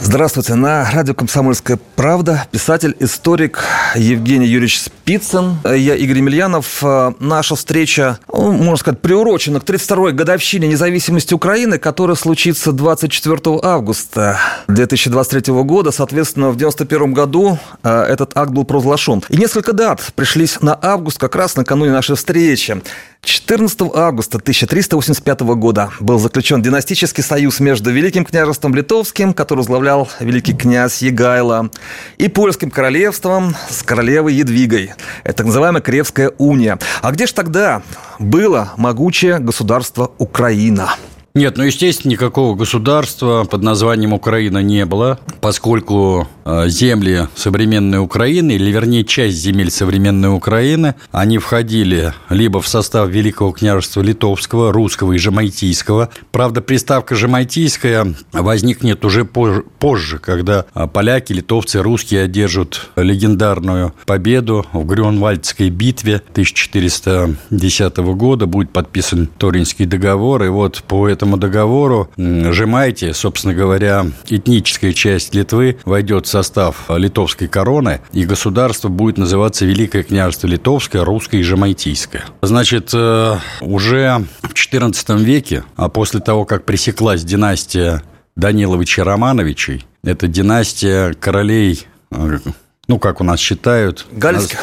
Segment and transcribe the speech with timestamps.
[0.00, 0.54] Здравствуйте.
[0.54, 3.64] На радио «Комсомольская правда» писатель, историк
[3.96, 5.58] Евгений Юрьевич Спицын.
[5.64, 6.82] Я Игорь Емельянов.
[7.18, 14.38] Наша встреча, ну, можно сказать, приурочена к 32-й годовщине независимости Украины, которая случится 24 августа
[14.68, 15.90] 2023 года.
[15.90, 19.22] Соответственно, в 91 году э, этот акт был провозглашен.
[19.28, 22.80] И несколько дат пришлись на август, как раз накануне нашей встречи.
[23.22, 30.54] 14 августа 1385 года был заключен династический союз между Великим княжеством Литовским, который возглавлял великий
[30.54, 31.70] князь Егайло,
[32.16, 34.92] и Польским королевством с королевой Едвигой.
[35.24, 36.78] Это так называемая Кревская уния.
[37.02, 37.82] А где же тогда
[38.18, 40.94] было могучее государство Украина?
[41.38, 48.50] Нет, ну, естественно, никакого государства под названием Украина не было, поскольку э, земли современной Украины,
[48.56, 55.12] или вернее часть земель современной Украины, они входили либо в состав Великого княжества Литовского, Русского
[55.12, 56.08] и Жамайтийского.
[56.32, 64.84] Правда, приставка Жамайтийская возникнет уже позже, когда э, поляки, литовцы, русские одержат легендарную победу в
[64.84, 68.46] Грюнвальдской битве 1410 года.
[68.46, 75.34] Будет подписан Торинский договор, и вот по этому этому договору Жемайте, собственно говоря, этническая часть
[75.34, 81.42] Литвы войдет в состав литовской короны, и государство будет называться Великое княжество Литовское, Русское и
[81.42, 82.24] Жемайтийское.
[82.40, 88.02] Значит, э, уже в XIV веке, а после того, как пресеклась династия
[88.36, 92.38] Даниловича Романовичей, это династия королей э,
[92.86, 94.06] ну, как у нас считают...
[94.12, 94.60] Галицких?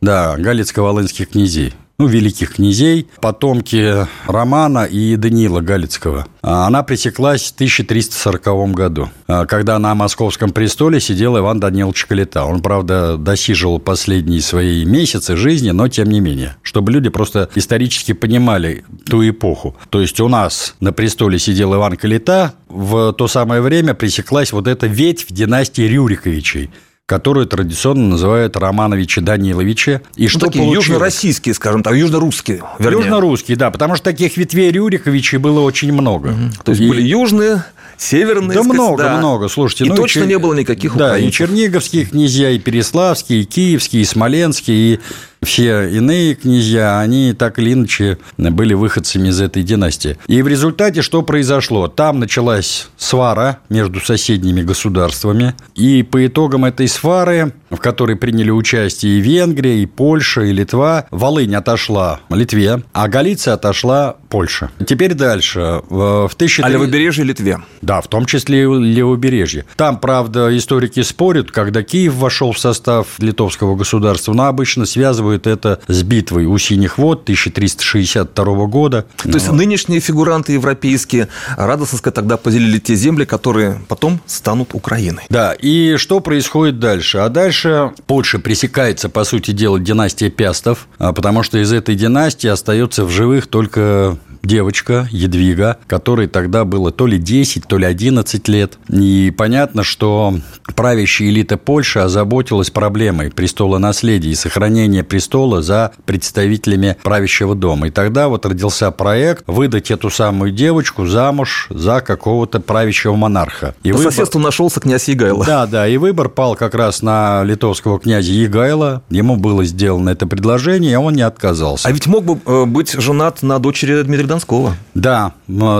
[0.00, 6.26] Да, галицко-волынских князей ну, великих князей, потомки Романа и Даниила Галицкого.
[6.42, 12.44] А она пресеклась в 1340 году, а, когда на московском престоле сидел Иван Данилович Калита.
[12.44, 18.12] Он, правда, досиживал последние свои месяцы жизни, но тем не менее, чтобы люди просто исторически
[18.12, 19.76] понимали ту эпоху.
[19.90, 24.68] То есть у нас на престоле сидел Иван Калита, в то самое время пресеклась вот
[24.68, 26.70] эта ветвь династии Рюриковичей–
[27.06, 30.00] которую традиционно называют Романовичи Даниловичи.
[30.16, 30.86] И ну, что такие получилось?
[30.88, 32.62] южно-российские, скажем так, южно-русские.
[32.80, 33.04] Вернее.
[33.04, 36.30] Южно-русские, да, потому что таких ветвей Рюриковичей было очень много.
[36.30, 36.64] Угу.
[36.64, 36.88] То есть и...
[36.88, 37.64] были южные,
[37.96, 38.58] северные.
[38.58, 39.18] Да много, да.
[39.18, 39.84] много, слушайте.
[39.84, 40.26] И ну, точно и...
[40.26, 41.28] не было никаких Да, украинцев.
[41.28, 45.00] и черниговские князья, и переславские, и киевские, и смоленские, и
[45.46, 50.18] все иные князья, они так или иначе были выходцами из этой династии.
[50.26, 51.88] И в результате что произошло?
[51.88, 59.18] Там началась свара между соседними государствами, и по итогам этой свары, в которой приняли участие
[59.18, 64.70] и Венгрия, и Польша, и Литва, Волынь отошла Литве, а Галиция отошла Польше.
[64.86, 65.82] Теперь дальше.
[65.88, 66.62] В 1000...
[66.64, 67.60] А левобережье Литве?
[67.82, 69.64] Да, в том числе и левобережье.
[69.76, 75.46] Там, правда, историки спорят, когда Киев вошел в состав литовского государства, но обычно связывают связывают
[75.46, 79.06] это с битвой у Синих вод 1362 года.
[79.22, 85.24] То есть нынешние фигуранты европейские радостно тогда поделили те земли, которые потом станут Украиной.
[85.28, 87.18] Да, и что происходит дальше?
[87.18, 92.48] А дальше Польша пресекается, по сути дела, династия Пястов, а потому что из этой династии
[92.48, 98.48] остается в живых только девочка Едвига, которой тогда было то ли 10, то ли 11
[98.48, 98.78] лет.
[98.88, 100.34] И понятно, что
[100.74, 107.88] правящая элита Польши озаботилась проблемой престола наследия и сохранения престола за представителями правящего дома.
[107.88, 113.74] И тогда вот родился проект выдать эту самую девочку замуж за какого-то правящего монарха.
[113.82, 114.12] И По выбор...
[114.12, 115.44] соседству нашелся князь Егайло.
[115.44, 119.02] Да, да, и выбор пал как раз на литовского князя Егайла.
[119.10, 121.88] Ему было сделано это предложение, и он не отказался.
[121.88, 124.76] А ведь мог бы э, быть женат на дочери Дмитрия Донского.
[124.94, 125.32] Да,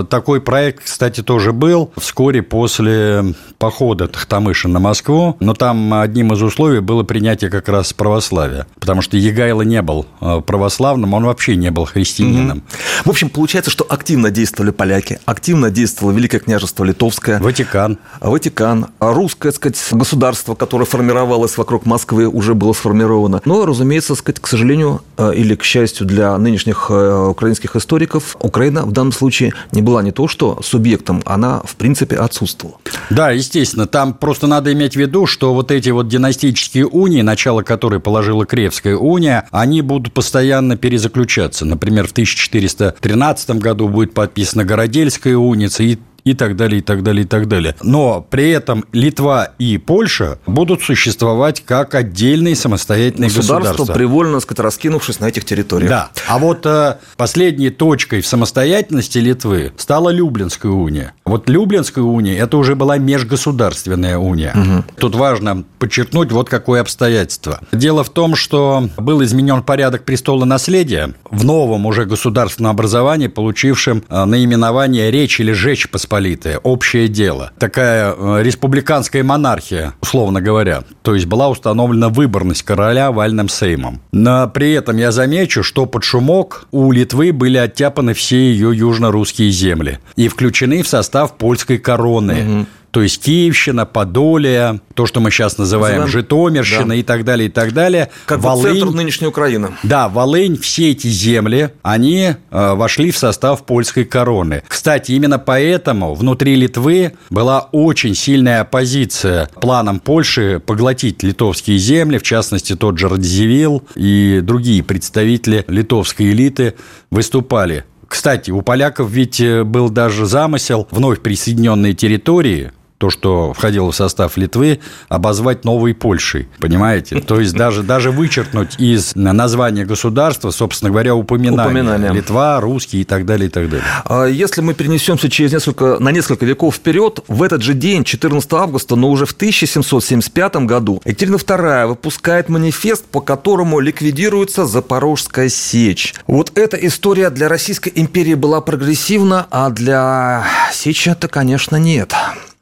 [0.09, 6.43] такой проект, кстати, тоже был вскоре после похода Тахтамыша на Москву, но там одним из
[6.43, 11.57] условий было принятие как раз православия, потому что Егайло не был э, православным, он вообще
[11.57, 12.63] не был христианином.
[13.05, 17.41] В общем, получается, что активно действовали поляки, активно действовало Великое княжество Литовское.
[17.41, 17.99] Ватикан.
[18.21, 18.89] Ватикан.
[19.01, 23.41] Русское, так сказать, государство, которое формировалось вокруг Москвы, уже было сформировано.
[23.45, 28.85] Но, разумеется, сказать, к сожалению э, или к счастью для нынешних э, украинских историков, Украина
[28.85, 32.79] в данном случае не была не то что субъектом, она в принципе отсутствовала.
[33.11, 37.63] Да, естественно, там просто надо иметь в виду, что вот эти вот династические унии, начало
[37.63, 41.65] которой положила Кревская уния, они будут постоянно перезаключаться.
[41.65, 47.25] Например, в 1413 году будет подписана Городельская уния, и и так далее, и так далее,
[47.25, 47.77] и так далее.
[47.83, 53.71] Но при этом Литва и Польша будут существовать как отдельные самостоятельные государства.
[53.71, 55.89] Государство, привольно, сказать, раскинувшись на этих территориях.
[55.89, 56.11] Да.
[56.27, 61.15] А вот э, последней точкой в самостоятельности Литвы стала Люблинская уния.
[61.25, 64.53] Вот Люблинская уния– это уже была межгосударственная уния.
[64.53, 64.85] Угу.
[64.99, 67.61] Тут важно подчеркнуть вот какое обстоятельство.
[67.71, 74.03] Дело в том, что был изменен порядок престола наследия в новом уже государственном образовании, получившем
[74.09, 77.53] э, наименование «Речь» или «Жечь Посполитая», «Общее дело».
[77.59, 80.83] Такая э, республиканская монархия, условно говоря.
[81.03, 84.01] То есть была установлена выборность короля вальным сеймом.
[84.13, 89.51] Но при этом я замечу, что под шумок у Литвы были оттяпаны все ее южно-русские
[89.51, 92.61] земли и включены в состав польской короны.
[92.61, 92.67] Угу
[92.97, 96.13] то есть Киевщина, Подолия, то, что мы сейчас называем Назовем...
[96.13, 96.95] Житомирщина да.
[96.95, 98.09] и так далее, и так далее.
[98.25, 99.73] Как Волынь, центр нынешней Украины.
[99.83, 104.63] Да, Волынь, все эти земли, они э, вошли в состав польской короны.
[104.67, 112.23] Кстати, именно поэтому внутри Литвы была очень сильная оппозиция планам Польши поглотить литовские земли, в
[112.23, 116.77] частности, тот же Радзивилл и другие представители литовской элиты
[117.11, 123.93] выступали кстати, у поляков ведь э, был даже замысел вновь присоединенные территории то, что входило
[123.93, 126.49] в состав Литвы, обозвать новой Польшей.
[126.59, 127.21] Понимаете?
[127.21, 131.63] То есть даже, даже вычеркнуть из названия государства, собственно говоря, упоминания.
[131.63, 132.13] упоминания.
[132.13, 133.87] Литва, русские и так далее, и так далее.
[134.05, 138.53] А если мы перенесемся через несколько, на несколько веков вперед, в этот же день, 14
[138.55, 146.15] августа, но уже в 1775 году, Екатерина II выпускает манифест, по которому ликвидируется Запорожская сечь.
[146.27, 152.15] Вот эта история для Российской империи была прогрессивна, а для Сечи это, конечно, нет.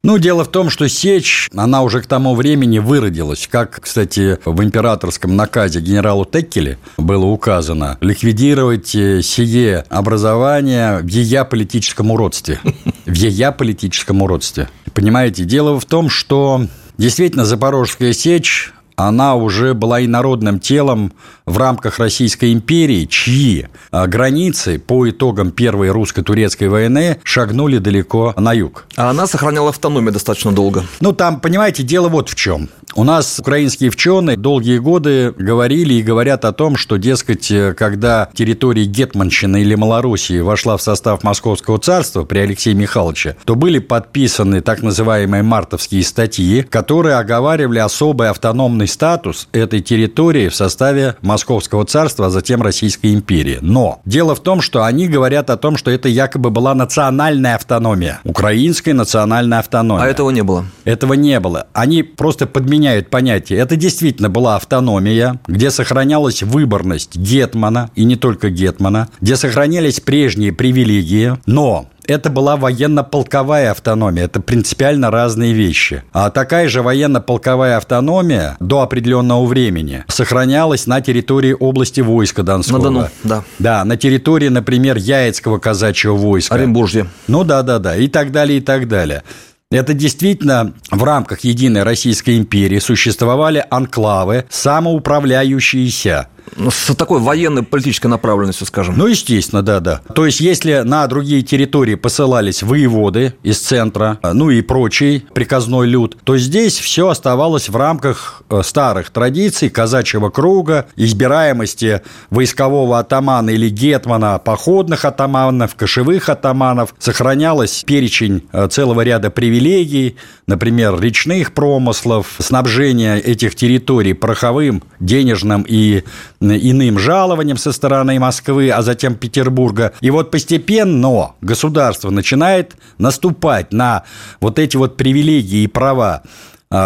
[0.05, 3.49] Ну, дело в том, что сечь, она уже к тому времени выродилась.
[3.51, 11.45] Как, кстати, в императорском наказе генералу Теккеле было указано, ликвидировать э, сие образование в ея
[11.45, 12.61] политическом уродстве.
[13.07, 14.69] В ея политическом уродстве.
[14.93, 16.67] Понимаете, дело в том, что
[16.97, 21.13] Действительно, Запорожская сечь она уже была инородным телом
[21.47, 28.53] в рамках Российской империи, чьи а, границы по итогам Первой русско-турецкой войны шагнули далеко на
[28.53, 28.87] юг.
[28.97, 30.85] А она сохраняла автономию достаточно долго.
[31.01, 32.69] Ну, там, понимаете, дело вот в чем.
[32.95, 38.85] У нас украинские вченые долгие годы говорили и говорят о том, что, дескать, когда территория
[38.85, 44.83] Гетманщины или Малоруссии вошла в состав Московского царства при Алексее Михайловиче, то были подписаны так
[44.83, 52.31] называемые мартовские статьи, которые оговаривали особый автономный статус этой территории в составе Московского царства, а
[52.31, 53.59] затем Российской империи.
[53.61, 58.21] Но дело в том, что они говорят о том, что это якобы была национальная автономия,
[58.25, 60.05] украинская национальная автономия.
[60.05, 60.67] А этого не было?
[60.85, 61.67] Этого не было.
[61.73, 63.61] Они просто подменяли меняют понятие.
[63.61, 70.53] Это действительно была автономия, где сохранялась выборность Гетмана, и не только Гетмана, где сохранялись прежние
[70.53, 74.25] привилегии, но это была военно-полковая автономия.
[74.25, 76.03] Это принципиально разные вещи.
[76.13, 82.79] А такая же военно-полковая автономия до определенного времени сохранялась на территории области войска Донского.
[82.79, 83.45] На Дону, да.
[83.59, 86.55] Да, на территории, например, Яицкого казачьего войска.
[86.55, 87.07] Оренбуржье.
[87.29, 87.97] Ну да, да, да.
[87.97, 89.23] И так далее, и так далее.
[89.71, 96.29] Это действительно в рамках единой Российской империи существовали анклавы, самоуправляющиеся,
[96.71, 98.97] с такой военной политической направленностью, скажем.
[98.97, 100.01] Ну, естественно, да, да.
[100.15, 106.17] То есть, если на другие территории посылались воеводы из центра, ну и прочий приказной люд,
[106.25, 113.69] то здесь все оставалось в рамках э, старых традиций казачьего круга, избираемости войскового атамана или
[113.69, 116.95] гетмана, походных атаманов, кошевых атаманов.
[116.99, 120.17] Сохранялось перечень э, целого ряда привилегий,
[120.47, 126.05] например, речных промыслов, снабжения этих территорий пороховым, денежным и
[126.41, 129.93] иным жалованием со стороны Москвы, а затем Петербурга.
[130.01, 134.05] И вот постепенно государство начинает наступать на
[134.41, 136.23] вот эти вот привилегии и права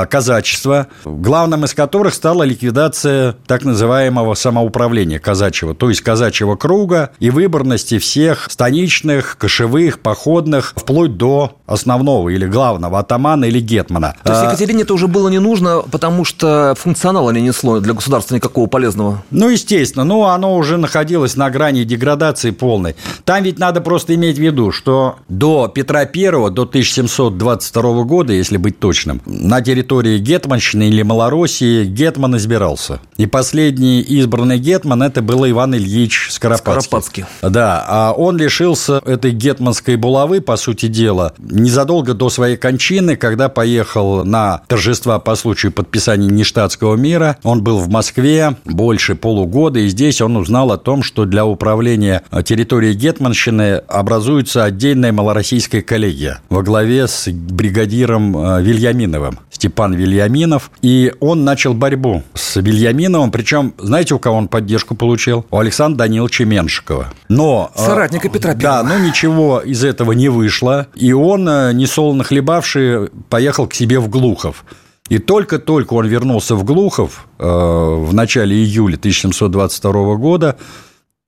[0.06, 7.30] казачества, главным из которых стала ликвидация так называемого самоуправления казачьего, то есть казачьего круга и
[7.30, 14.14] выборности всех станичных, кошевых, походных, вплоть до основного или главного атамана или гетмана.
[14.22, 17.94] То есть а, Екатерине это уже было не нужно, потому что функционала не несло для
[17.94, 19.22] государства никакого полезного?
[19.30, 22.94] Ну, естественно, но оно уже находилось на грани деградации полной.
[23.24, 28.56] Там ведь надо просто иметь в виду, что до Петра I, до 1722 года, если
[28.56, 32.98] быть точным, на территории территории Гетманщины или Малороссии Гетман избирался.
[33.16, 36.82] И последний избранный Гетман это был Иван Ильич Скоропадский.
[36.82, 37.24] Скоропадский.
[37.42, 43.48] Да, а он лишился этой гетманской булавы, по сути дела, незадолго до своей кончины, когда
[43.48, 47.36] поехал на торжества по случаю подписания нештатского мира.
[47.44, 52.22] Он был в Москве больше полугода, и здесь он узнал о том, что для управления
[52.44, 59.38] территорией Гетманщины образуется отдельная малороссийская коллегия во главе с бригадиром э, Вильяминовым.
[59.58, 65.44] Степан Вильяминов, и он начал борьбу с Вильяминовым, причем, знаете, у кого он поддержку получил?
[65.50, 67.08] У Александра Даниловича Меншикова.
[67.28, 67.72] Но...
[67.74, 68.84] Э, Соратника Петра Первого.
[68.84, 73.98] Да, но ничего из этого не вышло, и он, э, несолоно хлебавший, поехал к себе
[73.98, 74.64] в Глухов.
[75.08, 80.56] И только-только он вернулся в Глухов э, в начале июля 1722 года,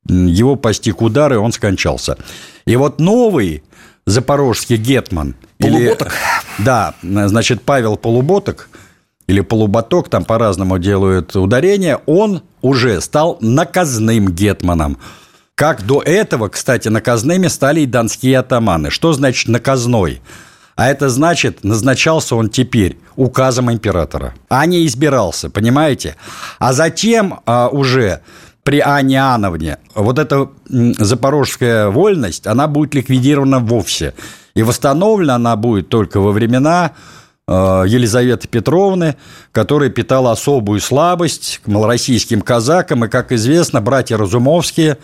[0.08, 2.16] его постиг удар, и он скончался.
[2.64, 3.64] И вот новый
[4.11, 5.35] запорожский гетман...
[5.59, 6.09] Полуботок.
[6.09, 8.69] Или, да, значит, Павел Полуботок
[9.31, 14.99] или полуботок, там по-разному делают ударение, он уже стал наказным гетманом.
[15.55, 18.90] Как до этого, кстати, наказными стали и донские атаманы.
[18.90, 20.21] Что значит наказной?
[20.75, 26.17] А это значит, назначался он теперь указом императора, а не избирался, понимаете?
[26.59, 28.23] А затем а, уже
[28.62, 34.14] при Анне Иоанновне вот эта запорожская вольность, она будет ликвидирована вовсе.
[34.55, 36.93] И восстановлена она будет только во времена
[37.47, 37.52] э,
[37.87, 39.17] Елизаветы Петровны,
[39.52, 43.05] которая питала особую слабость к малороссийским казакам.
[43.05, 44.99] И, как известно, братья Разумовские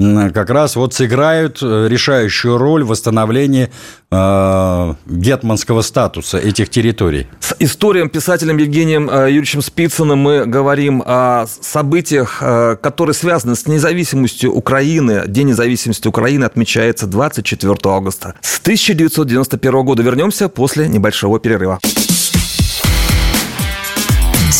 [0.00, 3.68] как раз вот сыграют э, решающую роль в восстановлении
[4.12, 7.26] э, гетманского статуса этих территорий.
[7.40, 13.66] С историем писателем Евгением э, Юрьевичем Спицыным мы говорим о событиях, э, которые связаны с
[13.66, 15.24] независимостью Украины.
[15.26, 18.34] День независимости Украины отмечается 24 августа.
[18.40, 21.80] С 1991 года вернемся после небольшого перерыва.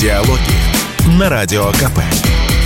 [0.00, 2.00] Диалоги на Радио КП.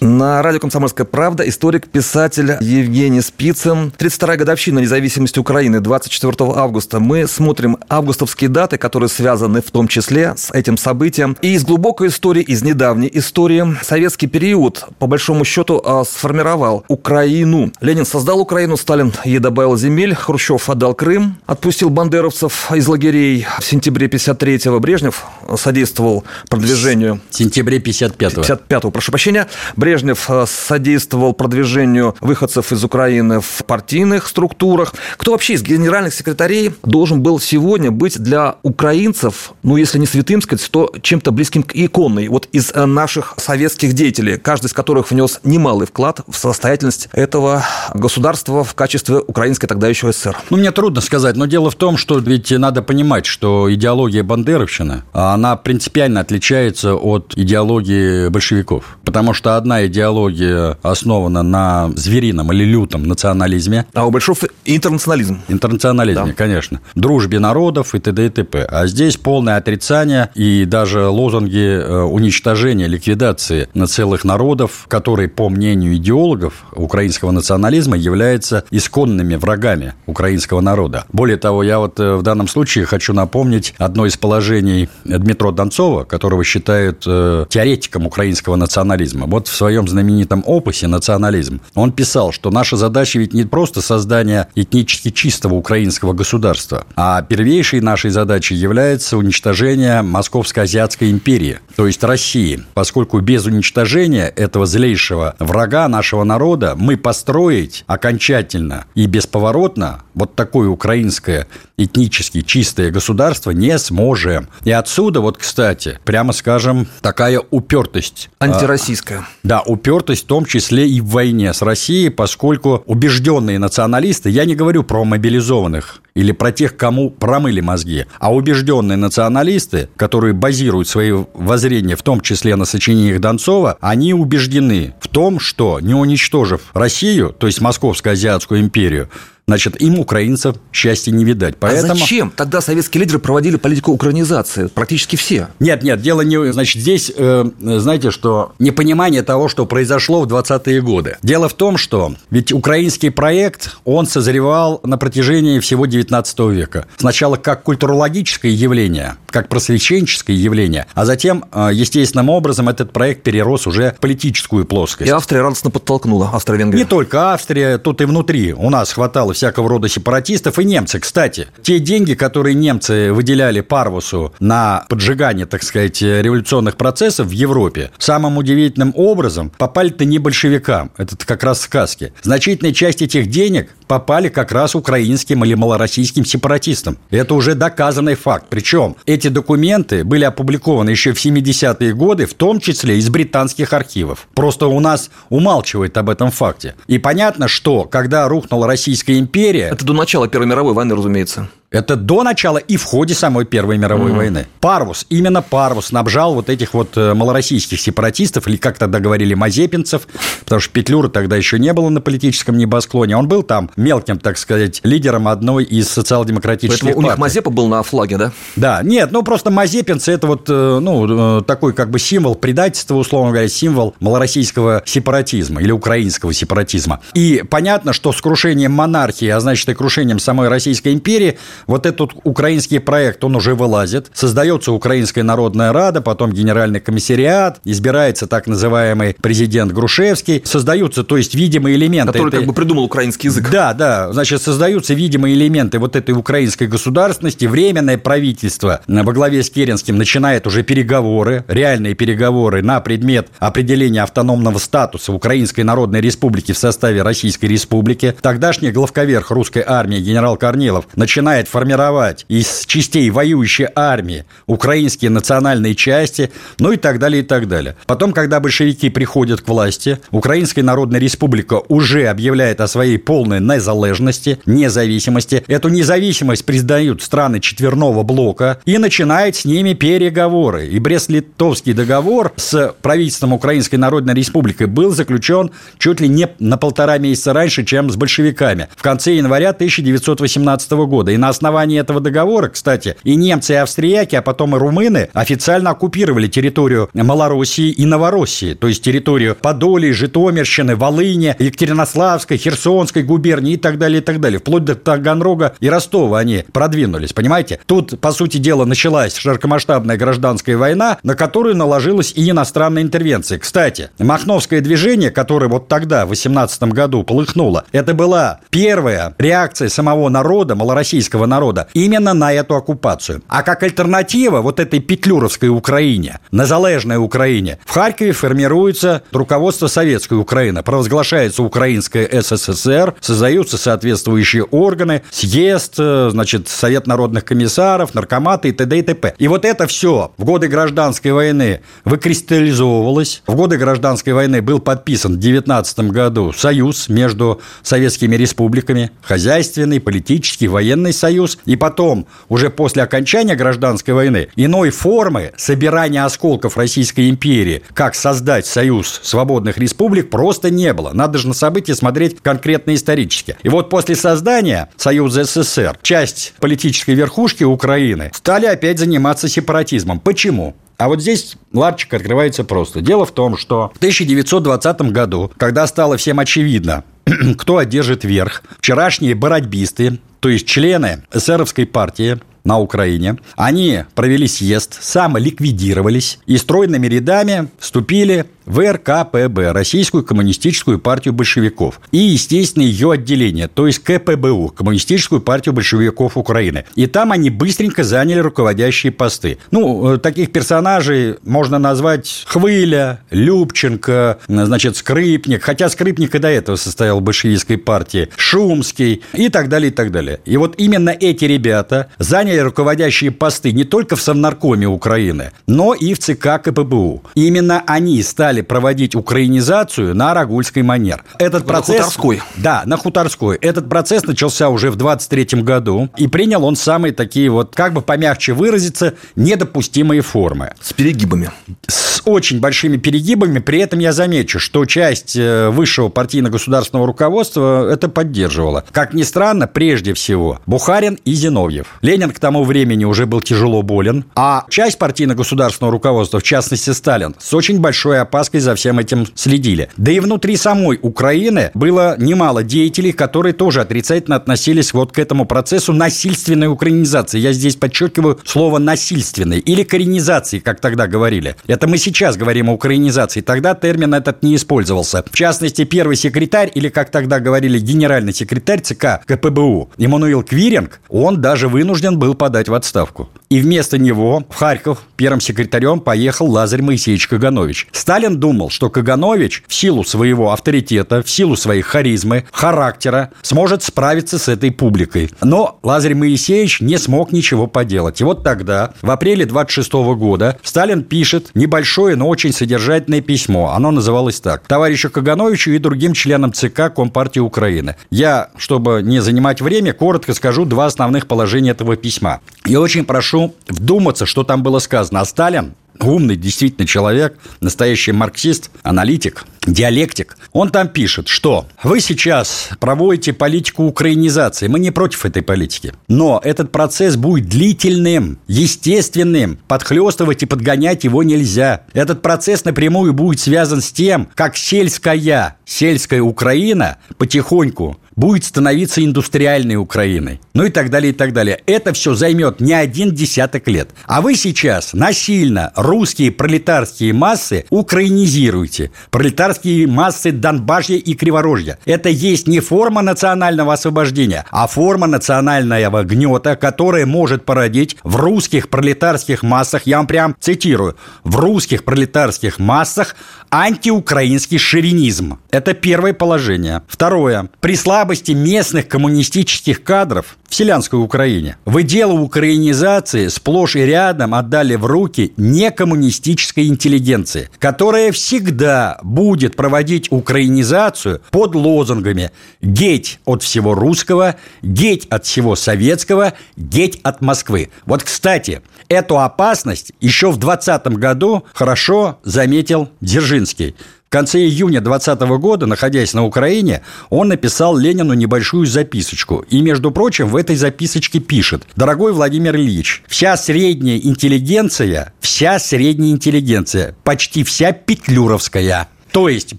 [0.00, 3.92] На радио «Комсомольская правда» историк-писатель Евгений Спицын.
[3.96, 7.00] 32-я годовщина независимости Украины, 24 августа.
[7.00, 11.36] Мы смотрим августовские даты, которые связаны в том числе с этим событием.
[11.42, 17.70] И из глубокой истории, из недавней истории, советский период, по большому счету, а, сформировал Украину.
[17.80, 23.64] Ленин создал Украину, Сталин ей добавил земель, Хрущев отдал Крым, отпустил бандеровцев из лагерей в
[23.64, 24.80] сентябре 53-го.
[24.80, 25.24] Брежнев
[25.56, 27.20] содействовал продвижению...
[27.30, 28.42] В сентябре 55-го.
[28.42, 29.46] 55-го, прошу прощения.
[29.76, 34.94] Брежнев э, содействовал продвижению выходцев из Украины в партийных структурах.
[35.16, 40.42] Кто вообще из генеральных секретарей должен был сегодня быть для украинцев, ну, если не святым
[40.42, 42.28] сказать, то чем-то близким к иконной?
[42.28, 47.64] Вот из э, наших советских деятелей, каждый из которых внес немалый вклад в состоятельность этого
[47.94, 50.36] государства в качестве украинской тогда еще СССР.
[50.50, 55.02] Ну, мне трудно сказать, но дело в том, что ведь надо понимать, что идеология бандеровщины,
[55.12, 58.98] она принципиально отличается от идеологии большевиков.
[59.04, 63.84] Потому что одна идеология основана на зверином или лютом национализме.
[63.92, 65.40] А у Большов интернационализм.
[65.48, 66.32] Интернационализме, да.
[66.32, 66.80] конечно.
[66.94, 68.26] Дружбе народов и т.д.
[68.26, 68.64] и т.п.
[68.64, 75.96] А здесь полное отрицание и даже лозунги э, уничтожения, ликвидации целых народов, которые, по мнению
[75.96, 81.04] идеологов украинского национализма, являются исконными врагами украинского народа.
[81.12, 86.04] Более того, я вот э, в данном случае хочу напомнить одно из положений Дмитро Донцова,
[86.04, 89.26] которого считают э, теоретиком украинского национализма.
[89.26, 94.48] Вот в своем знаменитом опусе «Национализм» он писал, что наша задача ведь не просто создание
[94.54, 102.62] этнически чистого украинского государства, а первейшей нашей задачей является уничтожение Московско-Азиатской империи, то есть России,
[102.74, 110.68] поскольку без уничтожения этого злейшего врага нашего народа мы построить окончательно и бесповоротно вот такое
[110.68, 114.48] украинское этнически чистое государство не сможем.
[114.64, 118.30] И отсюда вот, кстати, прямо скажем, такая упертость.
[118.38, 119.26] Антироссийская.
[119.42, 124.54] Да, упертость в том числе и в войне с Россией, поскольку убежденные националисты, я не
[124.54, 131.12] говорю про мобилизованных или про тех, кому промыли мозги, а убежденные националисты, которые базируют свои
[131.34, 137.34] воззрения в том числе на сочинениях Донцова, они убеждены в том, что не уничтожив Россию,
[137.38, 139.08] то есть Московско-Азиатскую империю,
[139.50, 141.54] значит, им, украинцев, счастья не видать.
[141.54, 141.92] А Поэтому...
[141.92, 144.68] А зачем тогда советские лидеры проводили политику украинизации?
[144.68, 145.48] Практически все.
[145.58, 146.52] Нет, нет, дело не...
[146.52, 151.16] Значит, здесь, э, знаете, что непонимание того, что произошло в 20-е годы.
[151.22, 156.86] Дело в том, что ведь украинский проект, он созревал на протяжении всего 19 XIX века.
[156.96, 163.66] Сначала как культурологическое явление, как просвещенческое явление, а затем, э, естественным образом, этот проект перерос
[163.66, 165.08] уже в политическую плоскость.
[165.08, 166.78] И Австрия радостно подтолкнула, Австро-Венгрия.
[166.78, 168.52] Не только Австрия, тут и внутри.
[168.52, 171.48] У нас хватало всякого рода сепаратистов и немцы, кстати.
[171.62, 178.38] Те деньги, которые немцы выделяли Парвусу на поджигание, так сказать, революционных процессов в Европе, самым
[178.38, 180.90] удивительным образом попали-то не большевикам.
[180.96, 182.12] Это как раз сказки.
[182.22, 186.98] Значительная часть этих денег попали как раз украинским или малороссийским сепаратистам.
[187.10, 188.46] Это уже доказанный факт.
[188.48, 194.28] Причем эти документы были опубликованы еще в 70-е годы, в том числе из британских архивов.
[194.34, 196.74] Просто у нас умалчивает об этом факте.
[196.86, 199.70] И понятно, что когда рухнула Российская империя...
[199.72, 201.48] Это до начала Первой мировой войны, разумеется.
[201.70, 204.16] Это до начала и в ходе самой Первой мировой mm-hmm.
[204.16, 204.46] войны.
[204.58, 210.08] Парвус, именно Парвус снабжал вот этих вот э, малороссийских сепаратистов, или как тогда говорили, мазепинцев,
[210.40, 213.16] потому что Петлюра тогда еще не было на политическом небосклоне.
[213.16, 217.08] Он был там мелким, так сказать, лидером одной из социал-демократических Поэтому партий.
[217.08, 218.32] у них Мазепа был на флаге, да?
[218.56, 222.96] Да, нет, ну просто мазепинцы– это вот, э, ну, э, такой как бы символ предательства,
[222.96, 226.98] условно говоря, символ малороссийского сепаратизма или украинского сепаратизма.
[227.14, 232.12] И понятно, что с крушением монархии, а значит и крушением самой Российской империи– вот этот
[232.24, 234.10] украинский проект, он уже вылазит.
[234.12, 240.42] Создается Украинская народная рада, потом генеральный комиссариат, избирается так называемый президент Грушевский.
[240.44, 242.12] Создаются, то есть, видимые элементы.
[242.12, 242.38] Который этой...
[242.40, 243.50] как бы придумал украинский язык.
[243.50, 244.12] Да, да.
[244.12, 247.44] Значит, создаются видимые элементы вот этой украинской государственности.
[247.46, 254.58] Временное правительство во главе с Керенским начинает уже переговоры, реальные переговоры на предмет определения автономного
[254.58, 258.14] статуса Украинской Народной Республики в составе Российской Республики.
[258.20, 266.30] Тогдашний главковерх русской армии генерал Корнилов начинает формировать из частей воюющей армии украинские национальные части,
[266.58, 267.76] ну и так далее, и так далее.
[267.86, 274.38] Потом, когда большевики приходят к власти, Украинская Народная Республика уже объявляет о своей полной незалежности,
[274.46, 275.44] независимости.
[275.46, 280.68] Эту независимость признают страны четверного блока и начинает с ними переговоры.
[280.68, 286.98] И Брест-Литовский договор с правительством Украинской Народной Республики был заключен чуть ли не на полтора
[286.98, 291.10] месяца раньше, чем с большевиками, в конце января 1918 года.
[291.10, 295.70] И на основании этого договора, кстати, и немцы, и австрияки, а потом и румыны официально
[295.70, 303.56] оккупировали территорию Малороссии и Новороссии, то есть территорию Подолии, Житомирщины, Волыни, Екатеринославской, Херсонской губернии и
[303.56, 304.38] так далее, и так далее.
[304.38, 307.58] Вплоть до Таганрога и Ростова они продвинулись, понимаете?
[307.64, 313.38] Тут, по сути дела, началась широкомасштабная гражданская война, на которую наложилась и иностранная интервенция.
[313.38, 320.10] Кстати, Махновское движение, которое вот тогда, в 18 году, полыхнуло, это была первая реакция самого
[320.10, 323.22] народа, малороссийского народа именно на эту оккупацию.
[323.28, 330.62] А как альтернатива вот этой петлюровской Украине, незалежной Украине, в Харькове формируется руководство Советской Украины,
[330.62, 338.78] провозглашается Украинская СССР, создаются соответствующие органы, съезд, э, значит, Совет народных комиссаров, наркоматы и т.д.
[338.78, 339.14] и т.п.
[339.18, 343.22] И вот это все в годы гражданской войны выкристаллизовывалось.
[343.26, 350.48] В годы гражданской войны был подписан в 19 году союз между советскими республиками, хозяйственный, политический,
[350.48, 357.10] военный союз, Союз, и потом, уже после окончания гражданской войны, иной формы собирания осколков Российской
[357.10, 360.92] империи, как создать Союз свободных республик, просто не было.
[360.92, 363.36] Надо же на события смотреть конкретно исторически.
[363.42, 369.98] И вот после создания Союза СССР часть политической верхушки Украины стали опять заниматься сепаратизмом.
[369.98, 370.54] Почему?
[370.78, 372.82] А вот здесь ларчик открывается просто.
[372.82, 376.84] Дело в том, что в 1920 году, когда стало всем очевидно,
[377.36, 383.16] кто одержит верх, вчерашние бородьбисты, то есть члены эсеровской партии, на Украине.
[383.36, 391.98] Они провели съезд, самоликвидировались и стройными рядами вступили в РКПБ, Российскую коммунистическую партию большевиков, и,
[391.98, 396.64] естественно, ее отделение, то есть КПБУ, Коммунистическую партию большевиков Украины.
[396.74, 399.38] И там они быстренько заняли руководящие посты.
[399.50, 406.56] Ну, э, таких персонажей можно назвать Хвыля, Любченко, значит, Скрипник, хотя Скрипник и до этого
[406.56, 410.20] состоял в большевистской партии, Шумский и так далее, и так далее.
[410.24, 415.94] И вот именно эти ребята заняли руководящие посты не только в Совнаркоме Украины, но и
[415.94, 417.02] в ЦК КПБУ.
[417.14, 421.02] И именно они стали стали проводить украинизацию на Рагульской манер.
[421.18, 421.78] Этот на процесс...
[421.78, 422.22] Хуторской.
[422.36, 423.36] Да, на Хуторской.
[423.38, 427.80] Этот процесс начался уже в 23 году, и принял он самые такие вот, как бы
[427.80, 430.52] помягче выразиться, недопустимые формы.
[430.60, 431.30] С перегибами.
[431.66, 433.40] С очень большими перегибами.
[433.40, 438.64] При этом я замечу, что часть э, высшего партийно-государственного руководства это поддерживала.
[438.70, 441.66] Как ни странно, прежде всего, Бухарин и Зиновьев.
[441.82, 447.14] Ленин к тому времени уже был тяжело болен, а часть партийно-государственного руководства, в частности Сталин,
[447.18, 449.70] с очень большой опасностью опаской за всем этим следили.
[449.78, 455.24] Да и внутри самой Украины было немало деятелей, которые тоже отрицательно относились вот к этому
[455.24, 457.18] процессу насильственной украинизации.
[457.18, 461.34] Я здесь подчеркиваю слово «насильственной» или «коренизации», как тогда говорили.
[461.46, 463.22] Это мы сейчас говорим о украинизации.
[463.22, 465.02] Тогда термин этот не использовался.
[465.10, 471.22] В частности, первый секретарь, или, как тогда говорили, генеральный секретарь ЦК КПБУ Эммануил Квиринг, он
[471.22, 473.08] даже вынужден был подать в отставку.
[473.30, 477.68] И вместо него в Харьков первым секретарем поехал Лазарь Моисеевич Каганович.
[477.72, 484.18] Сталин думал, что Каганович в силу своего авторитета, в силу своей харизмы, характера сможет справиться
[484.18, 485.10] с этой публикой.
[485.22, 488.00] Но Лазарь Моисеевич не смог ничего поделать.
[488.00, 493.52] И вот тогда, в апреле 26 года, Сталин пишет небольшое, но очень содержательное письмо.
[493.54, 494.46] Оно называлось так.
[494.46, 497.76] Товарищу Кагановичу и другим членам ЦК Компартии Украины.
[497.90, 502.20] Я, чтобы не занимать время, коротко скажу два основных положения этого письма.
[502.46, 505.00] Я очень прошу вдуматься, что там было сказано.
[505.00, 510.16] А Сталин умный действительно человек, настоящий марксист, аналитик, диалектик.
[510.32, 514.48] Он там пишет, что вы сейчас проводите политику украинизации.
[514.48, 515.72] Мы не против этой политики.
[515.88, 519.38] Но этот процесс будет длительным, естественным.
[519.48, 521.62] Подхлестывать и подгонять его нельзя.
[521.72, 529.56] Этот процесс напрямую будет связан с тем, как сельская, сельская Украина потихоньку будет становиться индустриальной
[529.56, 530.20] Украиной.
[530.32, 531.40] Ну и так далее, и так далее.
[531.46, 533.70] Это все займет не один десяток лет.
[533.86, 538.72] А вы сейчас насильно русские пролетарские массы украинизируете.
[538.90, 541.58] Пролетарские массы Донбашья и Криворожья.
[541.66, 548.48] Это есть не форма национального освобождения, а форма национального гнета, которая может породить в русских
[548.48, 552.96] пролетарских массах, я вам прям цитирую, в русских пролетарских массах
[553.30, 555.18] антиукраинский шовинизм.
[555.30, 556.62] Это первое положение.
[556.66, 557.30] Второе.
[557.40, 564.56] При слабости местных коммунистических кадров в селянской Украине вы дело украинизации сплошь и рядом отдали
[564.56, 572.10] в руки некоммунистической интеллигенции, которая всегда будет проводить украинизацию под лозунгами
[572.42, 577.50] «геть от всего русского», «геть от всего советского», «геть от Москвы».
[577.66, 582.70] Вот, кстати, эту опасность еще в 2020 году хорошо заметил
[583.20, 583.54] Дзержинский.
[583.86, 589.24] В конце июня 2020 года, находясь на Украине, он написал Ленину небольшую записочку.
[589.28, 595.90] И, между прочим, в этой записочке пишет «Дорогой Владимир Ильич, вся средняя интеллигенция, вся средняя
[595.92, 599.38] интеллигенция, почти вся петлюровская– то есть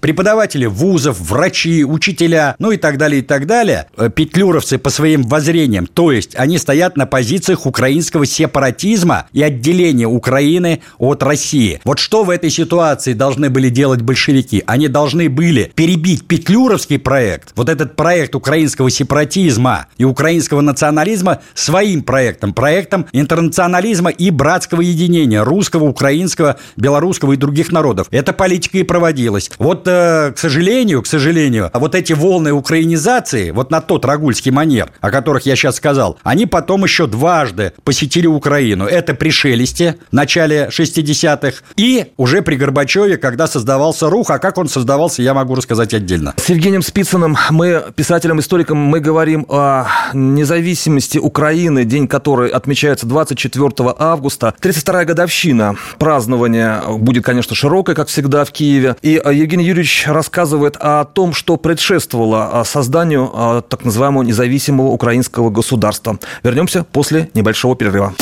[0.00, 5.22] преподаватели вузов, врачи, учителя, ну и так далее, и так далее, э, петлюровцы по своим
[5.22, 11.80] воззрениям, то есть они стоят на позициях украинского сепаратизма и отделения Украины от России.
[11.84, 14.62] Вот что в этой ситуации должны были делать большевики?
[14.66, 22.02] Они должны были перебить петлюровский проект, вот этот проект украинского сепаратизма и украинского национализма своим
[22.02, 28.08] проектом, проектом интернационализма и братского единения русского, украинского, белорусского и других народов.
[28.10, 29.50] Эта политика и проводилась случилось.
[29.58, 34.90] Вот, э, к сожалению, к сожалению, вот эти волны украинизации, вот на тот рагульский манер,
[35.00, 38.86] о которых я сейчас сказал, они потом еще дважды посетили Украину.
[38.86, 44.58] Это при Шелесте в начале 60-х и уже при Горбачеве, когда создавался РУХ, а как
[44.58, 46.34] он создавался, я могу рассказать отдельно.
[46.36, 54.54] С Евгением Спицыным, мы, писателем-историком, мы говорим о независимости Украины, день которой отмечается 24 августа.
[54.60, 58.96] 32-я годовщина празднования будет, конечно, широкой, как всегда, в Киеве.
[59.02, 64.88] И э, Евгений Юрьевич рассказывает о том, что предшествовало а, созданию а, так называемого независимого
[64.88, 66.18] украинского государства.
[66.42, 68.14] Вернемся после небольшого перерыва.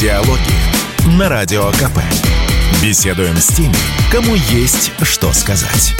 [0.00, 1.98] Диалоги на Радио КП.
[2.82, 3.74] Беседуем с теми,
[4.12, 5.94] кому есть что сказать.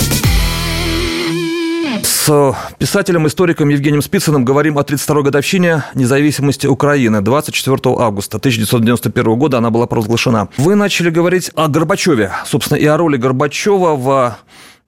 [2.06, 7.20] С писателем, историком Евгением Спицыным говорим о 32-й годовщине независимости Украины.
[7.20, 10.48] 24 августа 1991 года она была провозглашена.
[10.56, 14.38] Вы начали говорить о Горбачеве, собственно, и о роли Горбачева в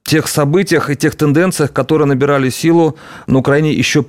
[0.05, 2.95] тех событиях и тех тенденциях, которые набирали силу
[3.27, 4.05] на Украине еще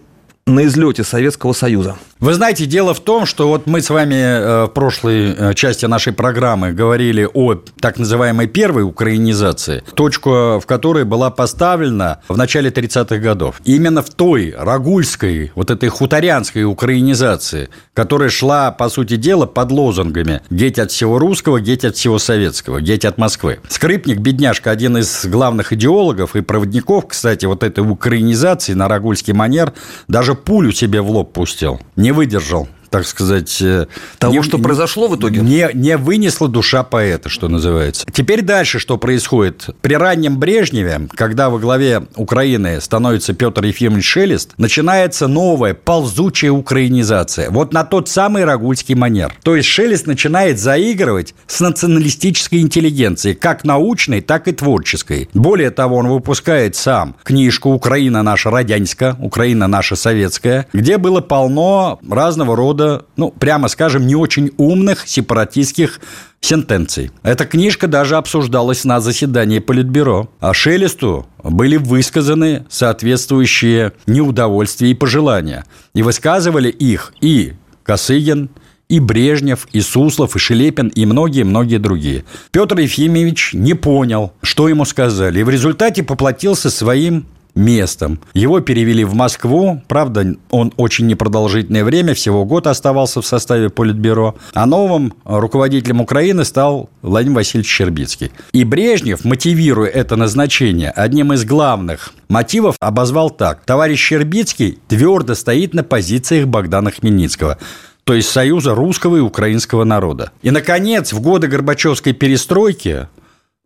[0.47, 1.97] на излете Советского Союза.
[2.19, 5.87] Вы знаете, дело в том, что вот мы с вами э, в прошлой э, части
[5.87, 12.69] нашей программы говорили о так называемой первой украинизации, точку в которой была поставлена в начале
[12.69, 13.63] 30-х годов.
[13.65, 20.43] Именно в той рагульской, вот этой хуторянской украинизации, которая шла, по сути дела, под лозунгами
[20.51, 23.61] «Геть от всего русского, геть от всего советского, геть от Москвы».
[23.69, 29.73] Скрипник, бедняжка, один из главных идеологов и проводников, кстати, вот этой украинизации на рагульский манер,
[30.07, 31.81] даже пулю себе в лоб пустил.
[31.97, 33.63] Не выдержал так сказать...
[33.63, 33.87] Э,
[34.19, 35.41] Того, не, что произошло в итоге?
[35.41, 38.05] Не, не вынесла душа поэта, что называется.
[38.13, 39.71] Теперь дальше что происходит?
[39.81, 47.51] При раннем Брежневе, когда во главе Украины становится Петр Ефимович Шелест, начинается новая ползучая украинизация.
[47.51, 49.35] Вот на тот самый рагульский манер.
[49.43, 55.29] То есть Шелест начинает заигрывать с националистической интеллигенцией, как научной, так и творческой.
[55.33, 62.01] Более того, он выпускает сам книжку «Украина наша родяньска», «Украина наша советская», где было полно
[62.09, 62.80] разного рода,
[63.17, 66.01] ну, прямо скажем, не очень умных сепаратистских
[66.41, 67.11] сентенций.
[67.23, 70.31] Эта книжка даже обсуждалась на заседании Политбюро.
[70.41, 75.65] А Шелесту были высказаны соответствующие неудовольствия и пожелания.
[75.95, 78.51] И высказывали их и Косыгин,
[78.89, 82.25] и Брежнев, и Суслов, и Шелепин, и многие-многие другие.
[82.51, 88.21] Петр Ефимович не понял, что ему сказали, и в результате поплатился своим местом.
[88.35, 89.83] Его перевели в Москву.
[89.89, 94.37] Правда, он очень непродолжительное время, всего год оставался в составе Политбюро.
[94.55, 98.33] А новым руководителем Украины стал Владимир Васильевич Щербицкий.
[98.53, 103.65] И Брежнев, мотивируя это назначение, одним из главных мотивов обозвал так.
[103.65, 107.59] Товарищ Щербицкий твердо стоит на позициях Богдана Хмельницкого
[108.05, 110.33] то есть союза русского и украинского народа.
[110.43, 113.07] И, наконец, в годы Горбачевской перестройки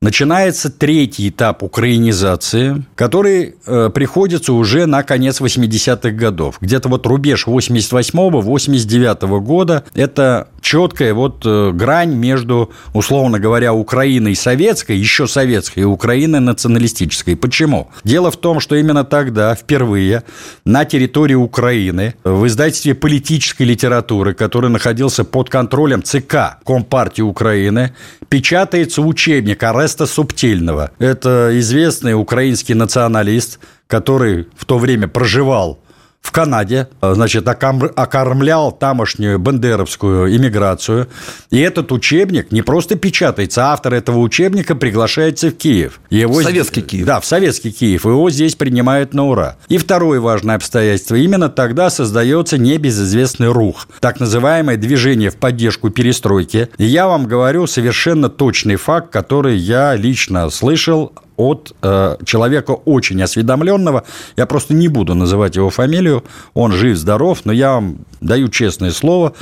[0.04, 6.58] начинается третий этап украинизации, который э, приходится уже на конец 80-х годов.
[6.60, 14.96] Где-то вот рубеж 88-89 года– это четкая вот э, грань между, условно говоря, Украиной советской,
[14.96, 17.34] еще советской, и Украиной националистической.
[17.34, 17.88] Почему?
[18.04, 20.22] Дело в том, что именно тогда впервые
[20.66, 27.94] на территории Украины в издательстве политической литературы, который находился под контролем ЦК Компартии Украины,
[28.28, 29.62] печатается учебник
[29.94, 30.90] Ареста Субтильного.
[30.98, 35.78] Это известный украинский националист, который в то время проживал
[36.24, 41.06] в Канаде, значит, окормлял тамошнюю бандеровскую иммиграцию.
[41.50, 46.00] И этот учебник не просто печатается, автор этого учебника приглашается в Киев.
[46.08, 47.06] Его советский здесь, Киев.
[47.06, 48.06] Да, в советский Киев.
[48.06, 49.56] Его здесь принимают на ура.
[49.68, 51.14] И второе важное обстоятельство.
[51.14, 56.70] Именно тогда создается небезызвестный рух, так называемое движение в поддержку перестройки.
[56.78, 63.22] И я вам говорю совершенно точный факт, который я лично слышал от э, человека очень
[63.22, 64.04] осведомленного.
[64.36, 66.24] Я просто не буду называть его фамилию.
[66.54, 69.34] Он жив-здоров, но я вам даю честное слово,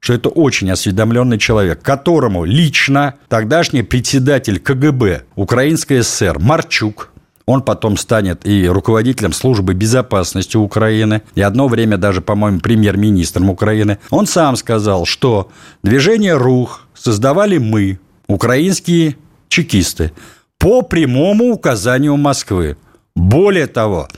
[0.00, 7.10] что это очень осведомленный человек, которому лично тогдашний председатель КГБ Украинской ССР Марчук,
[7.46, 13.98] он потом станет и руководителем службы безопасности Украины, и одно время даже, по-моему, премьер-министром Украины.
[14.10, 15.50] Он сам сказал, что
[15.82, 19.16] движение РУХ создавали мы, украинские
[19.48, 20.12] чекисты
[20.58, 22.76] по прямому указанию Москвы.
[23.14, 24.08] Более того,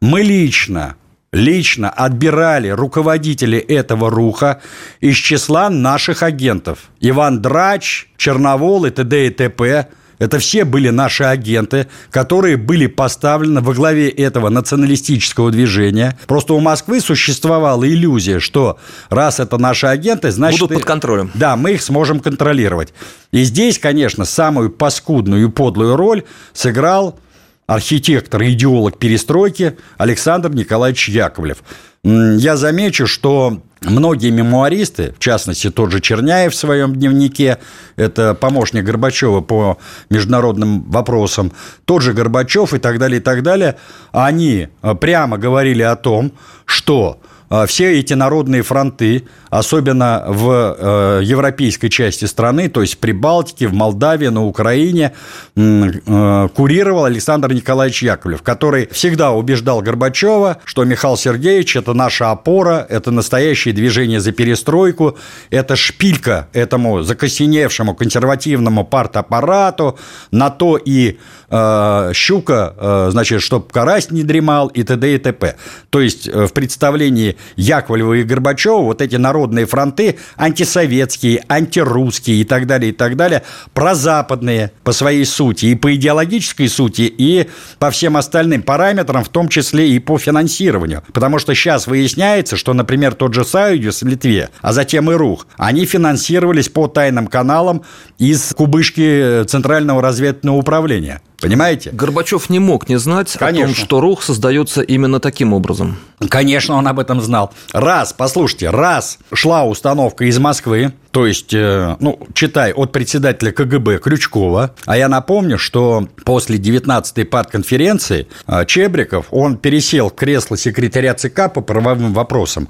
[0.00, 0.96] мы лично
[1.32, 4.60] лично отбирали руководителей этого руха
[5.00, 6.90] из числа наших агентов.
[7.00, 9.26] Иван Драч, Черновол и т.д.
[9.26, 9.88] и т.п.
[10.18, 16.18] Это все были наши агенты, которые были поставлены во главе этого националистического движения.
[16.26, 18.78] Просто у Москвы существовала иллюзия, что
[19.10, 20.60] раз это наши агенты, значит...
[20.60, 21.30] Будут под контролем.
[21.34, 22.94] Да, мы их сможем контролировать.
[23.32, 27.18] И здесь, конечно, самую паскудную и подлую роль сыграл
[27.66, 31.58] архитектор и идеолог перестройки Александр Николаевич Яковлев.
[32.04, 37.58] Я замечу, что многие мемуаристы, в частности, тот же Черняев в своем дневнике,
[37.96, 39.78] это помощник Горбачева по
[40.08, 41.52] международным вопросам,
[41.84, 43.76] тот же Горбачев и так далее, и так далее,
[44.12, 44.68] они
[45.00, 46.32] прямо говорили о том,
[46.64, 49.24] что а, все эти народные фронты,
[49.58, 55.12] особенно в э, европейской части страны, то есть при Балтике, в Молдавии, на Украине,
[55.56, 62.86] э, курировал Александр Николаевич Яковлев, который всегда убеждал Горбачева, что Михаил Сергеевич– это наша опора,
[62.88, 65.16] это настоящее движение за перестройку,
[65.50, 69.98] это шпилька этому закосеневшему консервативному партаппарату,
[70.30, 75.14] на то и э, щука, э, значит, чтоб карась не дремал и т.д.
[75.14, 75.56] и т.п.
[75.90, 82.44] То есть э, в представлении Яковлева и Горбачева вот эти народные фронты антисоветские, антирусские и
[82.44, 83.42] так далее, и так далее,
[83.74, 87.46] прозападные по своей сути и по идеологической сути, и
[87.78, 91.02] по всем остальным параметрам, в том числе и по финансированию.
[91.12, 95.46] Потому что сейчас выясняется, что, например, тот же Союз в Литве, а затем и РУХ,
[95.56, 97.82] они финансировались по тайным каналам
[98.18, 101.20] из кубышки Центрального разведывательного управления.
[101.40, 101.90] Понимаете?
[101.90, 103.64] Горбачев не мог не знать Конечно.
[103.64, 105.98] о том, что РУХ создается именно таким образом.
[106.28, 107.52] Конечно, он об этом знал.
[107.72, 113.98] Раз, послушайте, раз шла установка из Москвы, то есть, э, ну, читай, от председателя КГБ
[113.98, 121.14] Крючкова, а я напомню, что после 19-й партконференции э, Чебриков, он пересел в кресло секретаря
[121.14, 122.68] ЦК по правовым вопросам,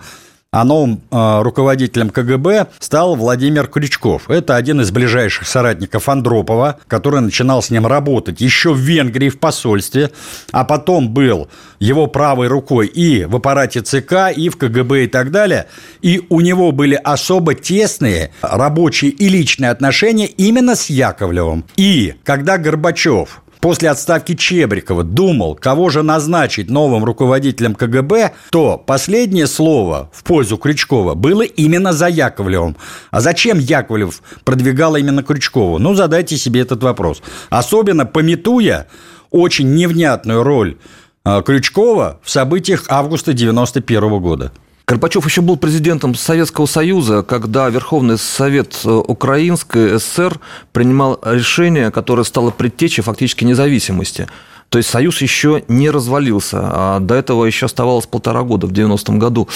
[0.52, 4.30] а новым э, руководителем КГБ стал Владимир Крючков.
[4.30, 9.38] Это один из ближайших соратников Андропова, который начинал с ним работать еще в Венгрии в
[9.38, 10.10] посольстве,
[10.52, 15.30] а потом был его правой рукой и в аппарате ЦК, и в КГБ и так
[15.30, 15.66] далее.
[16.00, 21.64] И у него были особо тесные рабочие и личные отношения именно с Яковлевым.
[21.76, 29.48] И когда Горбачев после отставки Чебрикова думал, кого же назначить новым руководителем КГБ, то последнее
[29.48, 32.76] слово в пользу Крючкова было именно за Яковлевым.
[33.10, 35.80] А зачем Яковлев продвигал именно Крючкову?
[35.80, 37.24] Ну, задайте себе этот вопрос.
[37.50, 38.86] Особенно пометуя
[39.32, 40.76] очень невнятную роль
[41.24, 44.52] а, Крючкова в событиях августа 91 года.
[44.88, 50.38] Горбачев еще был президентом Советского Союза, когда Верховный Совет э, Украинской ССР
[50.70, 54.28] принимал решение, которое стало предтечей фактически независимости.
[54.68, 56.58] То есть Союз еще не развалился.
[56.60, 59.48] А до этого еще оставалось полтора года в 90-м году.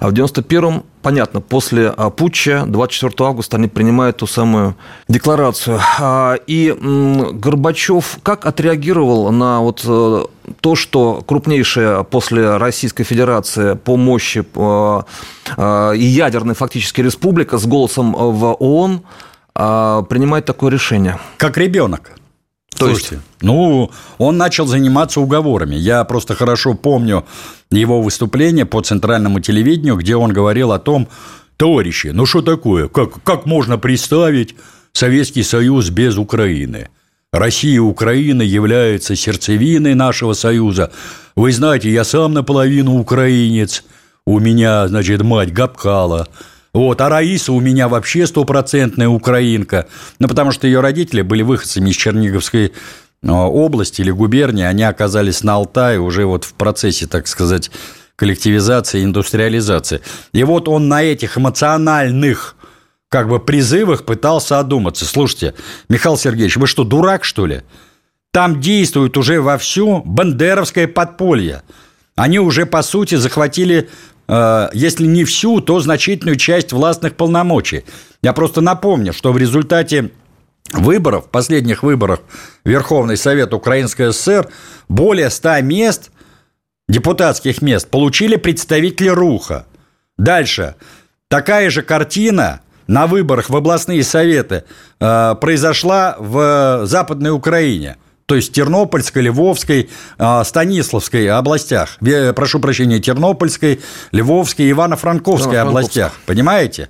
[0.00, 4.74] А в 91-м, понятно, после а, путча 24 августа они принимают ту самую
[5.08, 5.80] декларацию.
[5.98, 6.74] А, и
[7.32, 10.24] Горбачев как отреагировал на вот э,
[10.60, 15.02] то, что крупнейшая после Российской Федерации по мощи э,
[15.96, 19.02] и ядерная фактически республика с голосом в ООН
[19.54, 21.18] принимает такое решение?
[21.38, 22.12] Как ребенок.
[22.76, 23.26] То Слушайте, есть?
[23.40, 25.76] ну, он начал заниматься уговорами.
[25.76, 27.24] Я просто хорошо помню
[27.70, 31.08] его выступление по центральному телевидению, где он говорил о том,
[31.56, 34.56] товарищи, ну что такое, как, как можно представить
[34.92, 36.88] Советский Союз без Украины?
[37.32, 40.92] Россия и Украина являются сердцевиной нашего союза.
[41.34, 43.84] Вы знаете, я сам наполовину украинец.
[44.26, 46.28] У меня, значит, мать Габкала–
[46.76, 49.86] вот, а Раиса у меня вообще стопроцентная украинка.
[50.18, 52.72] Ну, потому что ее родители были выходцами из Черниговской
[53.22, 57.70] а, области или губернии, они оказались на Алтае уже вот в процессе, так сказать,
[58.14, 60.00] коллективизации, индустриализации.
[60.32, 62.56] И вот он на этих эмоциональных
[63.08, 65.06] как бы призывах пытался одуматься.
[65.06, 65.54] Слушайте,
[65.88, 67.62] Михаил Сергеевич, вы что, дурак, что ли?
[68.32, 71.62] Там действует уже вовсю бандеровское подполье.
[72.16, 73.88] Они уже, по сути, захватили
[74.28, 77.84] если не всю, то значительную часть властных полномочий.
[78.22, 80.10] Я просто напомню, что в результате
[80.72, 82.20] выборов, последних выборов
[82.64, 84.48] Верховный Совет Украинской ССР
[84.88, 86.10] более 100 мест,
[86.88, 89.66] депутатских мест, получили представители РУХа.
[90.18, 90.74] Дальше.
[91.28, 94.64] Такая же картина на выборах в областные советы
[95.00, 101.98] э, произошла в Западной Украине– то есть Тернопольской, Львовской, а, Станиславской областях.
[102.34, 106.12] Прошу прощения, Тернопольской, Львовской, Ивано-Франковской областях.
[106.26, 106.88] Понимаете?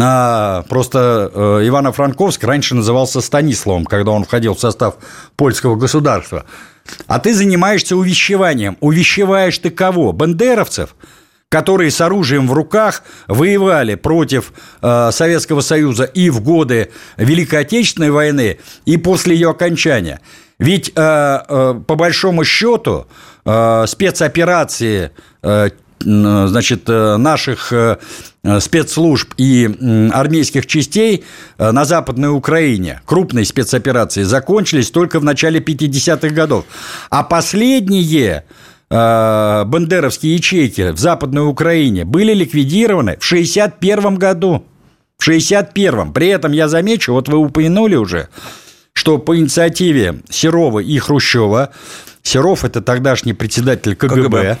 [0.00, 4.94] А, просто э, Ивано-Франковск раньше назывался Станиславом, когда он входил в состав
[5.34, 6.44] польского государства.
[7.08, 8.76] А ты занимаешься увещеванием.
[8.80, 10.12] Увещеваешь ты кого?
[10.12, 10.94] Бандеровцев–
[11.48, 18.10] которые с оружием в руках воевали против э, Советского Союза и в годы Великой Отечественной
[18.10, 20.20] войны, и после ее окончания.
[20.58, 23.06] Ведь, э, э, по большому счету,
[23.86, 25.10] спецоперации
[26.00, 27.72] значит, наших
[28.60, 29.64] спецслужб и
[30.12, 31.24] армейских частей
[31.56, 36.66] на Западной Украине, крупные спецоперации, закончились только в начале 50-х годов.
[37.08, 38.44] А последние
[38.90, 44.64] Э, бандеровские ячейки в Западной Украине были ликвидированы в 1961 году.
[45.18, 46.12] В 1961.
[46.12, 48.28] При этом я замечу, вот вы упомянули уже,
[48.92, 51.70] что по инициативе Серова и Хрущева,
[52.22, 54.58] Серов– это тогдашний председатель КГБ, КГБ.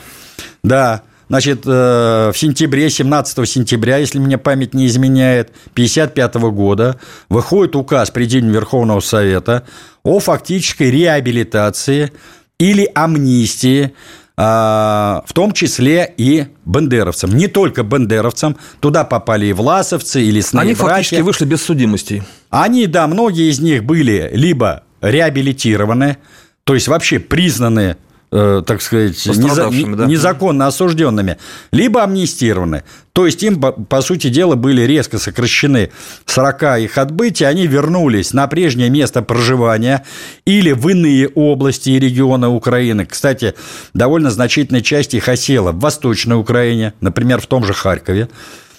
[0.62, 7.76] да, Значит, э, в сентябре, 17 сентября, если мне память не изменяет, 1955 года выходит
[7.76, 9.64] указ Президиума Верховного Совета
[10.02, 12.12] о фактической реабилитации
[12.58, 13.92] или амнистии,
[14.36, 17.30] а, в том числе и бандеровцам.
[17.30, 20.88] Не только бандеровцам, туда попали и власовцы, и лесные Они братья.
[20.88, 22.22] фактически вышли без судимости.
[22.50, 26.18] Они, да, многие из них были либо реабилитированы,
[26.64, 27.96] то есть вообще признаны
[28.30, 30.04] Э, так сказать, неза- да?
[30.04, 31.38] незаконно осужденными,
[31.72, 32.82] либо амнистированы.
[33.14, 35.90] То есть им, по сути дела, были резко сокращены
[36.26, 40.04] срока их отбытия, они вернулись на прежнее место проживания
[40.44, 43.06] или в иные области и регионы Украины.
[43.06, 43.54] Кстати,
[43.94, 48.28] довольно значительная часть их осела в Восточной Украине, например, в том же Харькове.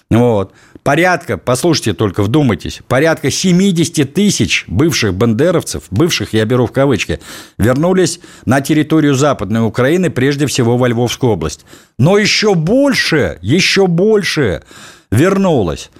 [0.10, 0.54] Вот.
[0.82, 7.20] Порядка, послушайте только, вдумайтесь, порядка 70 тысяч бывших бандеровцев, бывших, я беру в кавычки,
[7.60, 11.66] вернулись на территорию Западной Украины, прежде всего во Львовскую область.
[12.00, 14.64] Но еще больше, еще больше
[15.12, 15.92] вернулось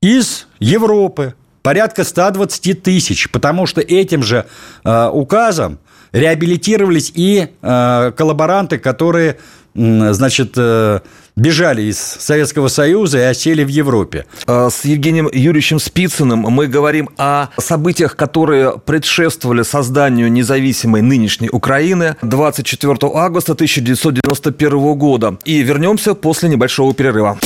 [0.00, 4.46] из Европы, порядка 120 тысяч, потому что этим же
[4.84, 5.78] э, указом
[6.12, 9.38] реабилитировались и э, коллаборанты, которые
[9.74, 11.00] значит, э,
[11.36, 14.26] бежали из Советского Союза и осели в Европе.
[14.46, 22.16] А, с Евгением Юрьевичем Спицыным мы говорим о событиях, которые предшествовали созданию независимой нынешней Украины
[22.22, 25.38] 24 августа 1991 года.
[25.44, 27.38] И вернемся после небольшого перерыва.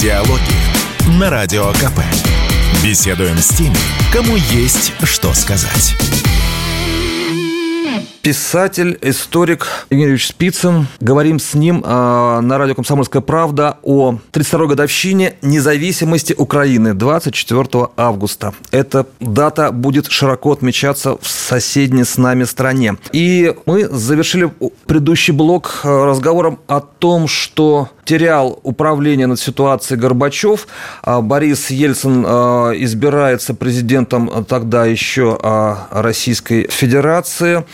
[0.00, 2.00] Диалоги на Радио КП.
[2.84, 3.76] Беседуем с теми,
[4.12, 5.96] кому есть что сказать
[8.26, 10.88] писатель, историк Евгений Ильич Спицын.
[10.98, 18.52] Говорим с ним э, на радио «Комсомольская правда» о 32-й годовщине независимости Украины 24 августа.
[18.72, 22.96] Эта дата будет широко отмечаться в соседней с нами стране.
[23.12, 24.52] И мы завершили
[24.86, 30.66] предыдущий блок а, разговором о том, что терял управление над ситуацией Горбачев.
[31.02, 35.36] А Борис Ельцин избирается президентом тогда еще
[35.90, 37.64] Российской Федерации.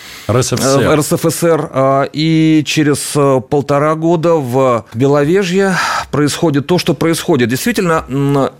[0.43, 0.81] РСФСР.
[0.81, 1.71] Э, РСФСР.
[1.73, 5.75] А, и через э, полтора года в Беловежье
[6.11, 7.49] происходит то, что происходит.
[7.49, 8.05] Действительно,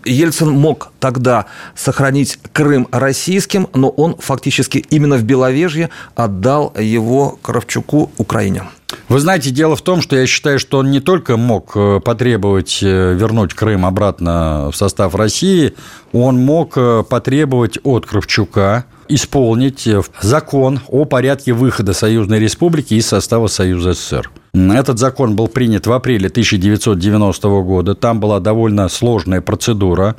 [0.05, 8.11] Ельцин мог тогда сохранить Крым российским, но он фактически именно в Беловежье отдал его Кравчуку
[8.19, 8.65] Украине.
[9.09, 12.83] Вы знаете, дело в том, что я считаю, что он не только мог э, потребовать
[12.83, 15.75] вернуть Крым обратно в состав России,
[16.13, 16.75] он мог
[17.09, 24.31] потребовать от Кравчука исполнить э, закон о порядке выхода Союзной Республики из состава Союза СССР.
[24.55, 27.95] Этот закон был принят в апреле 1990 года.
[27.95, 30.17] Там была довольно сложная процедура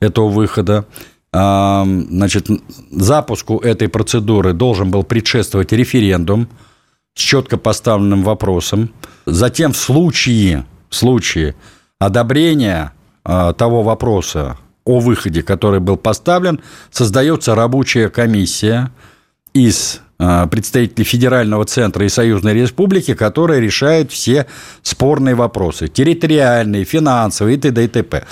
[0.00, 0.86] этого выхода.
[1.32, 2.48] А, значит,
[2.90, 6.48] запуску этой процедуры должен был предшествовать референдум
[7.14, 8.90] с четко поставленным вопросом.
[9.26, 11.54] Затем в случае, в случае
[11.98, 12.92] одобрения
[13.24, 16.60] а, того вопроса о выходе, который был поставлен,
[16.90, 18.90] создается рабочая комиссия
[19.52, 24.46] из а, представителей Федерального центра и Союзной Республики, которая решает все
[24.82, 27.84] спорные вопросы, территориальные, финансовые и т.д.
[27.84, 28.24] и т.п.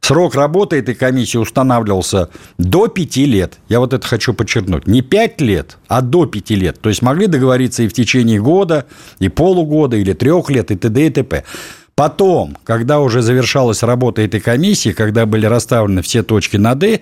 [0.00, 3.58] Срок работы этой комиссии устанавливался до пяти лет.
[3.68, 4.86] Я вот это хочу подчеркнуть.
[4.86, 6.80] Не пять лет, а до пяти лет.
[6.80, 8.86] То есть могли договориться и в течение года,
[9.18, 11.06] и полугода, или трех лет, и т.д.
[11.06, 11.44] и т.п.
[11.98, 17.00] Потом, когда уже завершалась работа этой комиссии, когда были расставлены все точки над «и»,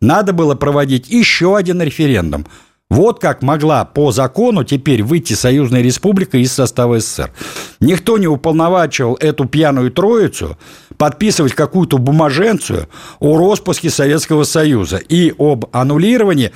[0.00, 2.46] надо было проводить еще один референдум.
[2.88, 7.32] Вот как могла по закону теперь выйти Союзная Республика из состава СССР.
[7.80, 10.56] Никто не уполновачивал эту пьяную троицу
[10.96, 12.86] подписывать какую-то бумаженцию
[13.18, 16.52] о распуске Советского Союза и об аннулировании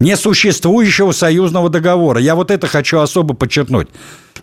[0.00, 2.20] несуществующего союзного договора.
[2.20, 3.86] Я вот это хочу особо подчеркнуть.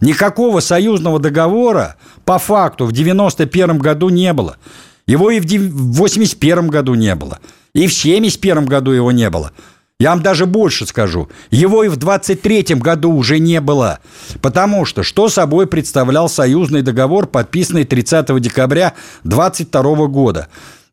[0.01, 1.95] Никакого союзного договора
[2.25, 4.57] по факту в 91 году не было.
[5.05, 7.39] Его и в 81 году не было.
[7.73, 9.51] И в 71 году его не было.
[9.99, 11.27] Я вам даже больше скажу.
[11.51, 13.99] Его и в 23 году уже не было.
[14.41, 18.93] Потому что что собой представлял союзный договор, подписанный 30 декабря
[19.25, 20.47] 22 года?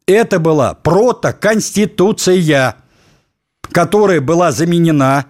[0.07, 2.75] Это была протоконституция
[3.71, 5.27] которая была заменена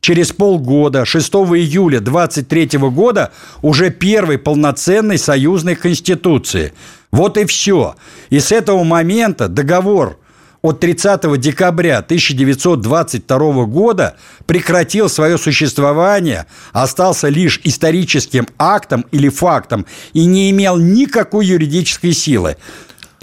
[0.00, 3.32] через полгода, 6 июля 23 года,
[3.62, 6.72] уже первой полноценной союзной конституции.
[7.10, 7.96] Вот и все.
[8.30, 10.18] И с этого момента договор
[10.62, 20.26] от 30 декабря 1922 года прекратил свое существование, остался лишь историческим актом или фактом и
[20.26, 22.56] не имел никакой юридической силы.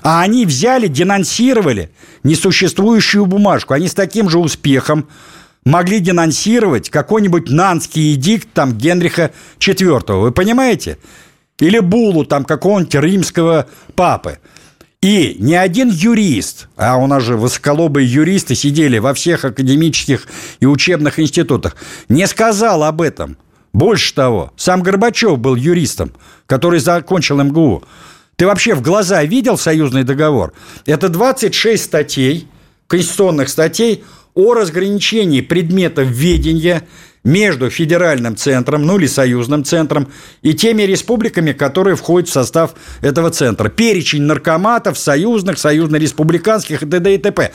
[0.01, 1.91] А они взяли, денонсировали
[2.23, 3.73] несуществующую бумажку.
[3.73, 5.07] Они с таким же успехом
[5.67, 10.21] могли денонсировать какой-нибудь нанский эдикт там Генриха IV.
[10.21, 10.97] Вы понимаете?
[11.59, 14.39] Или булу там какого-нибудь римского папы.
[15.01, 20.27] И ни один юрист, а у нас же высоколобые юристы сидели во всех академических
[20.59, 21.75] и учебных институтах,
[22.09, 23.37] не сказал об этом.
[23.73, 26.13] Больше того, сам Горбачев был юристом,
[26.47, 27.83] который закончил МГУ.
[28.37, 30.53] Ты вообще в глаза видел союзный договор?
[30.85, 32.47] Это 26 статей,
[32.87, 34.03] конституционных статей
[34.37, 36.83] о разграничении предметов ведения
[37.23, 40.09] между федеральным центром, ну или союзным центром,
[40.43, 43.69] и теми республиками, которые входят в состав этого центра.
[43.69, 47.15] Перечень наркоматов, союзных, союзно-республиканских и т.д.
[47.15, 47.51] и т.п.